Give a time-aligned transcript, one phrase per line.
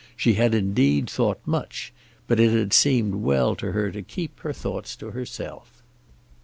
[0.17, 1.93] She had indeed thought much,
[2.25, 5.83] but it had seemed well to her to keep her thoughts to herself.